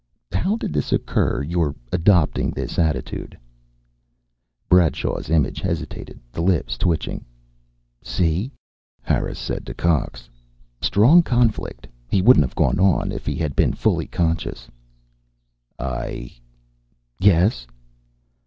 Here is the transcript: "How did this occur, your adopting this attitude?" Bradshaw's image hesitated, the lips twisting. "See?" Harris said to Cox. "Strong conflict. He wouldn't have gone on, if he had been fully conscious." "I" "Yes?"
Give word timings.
"How 0.31 0.55
did 0.57 0.73
this 0.73 0.91
occur, 0.91 1.43
your 1.43 1.75
adopting 1.91 2.49
this 2.49 2.79
attitude?" 2.79 3.37
Bradshaw's 4.67 5.29
image 5.29 5.61
hesitated, 5.61 6.19
the 6.31 6.41
lips 6.41 6.75
twisting. 6.75 7.23
"See?" 8.01 8.51
Harris 9.03 9.37
said 9.37 9.63
to 9.67 9.75
Cox. 9.75 10.27
"Strong 10.81 11.21
conflict. 11.21 11.85
He 12.09 12.19
wouldn't 12.19 12.45
have 12.47 12.55
gone 12.55 12.79
on, 12.79 13.11
if 13.11 13.27
he 13.27 13.35
had 13.35 13.55
been 13.55 13.73
fully 13.73 14.07
conscious." 14.07 14.67
"I" 15.77 16.31
"Yes?" 17.29 17.67